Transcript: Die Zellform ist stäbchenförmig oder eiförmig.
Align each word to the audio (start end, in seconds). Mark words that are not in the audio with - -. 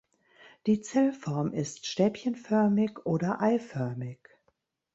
Die 0.65 0.81
Zellform 0.81 1.53
ist 1.53 1.85
stäbchenförmig 1.85 3.05
oder 3.05 3.39
eiförmig. 3.39 4.17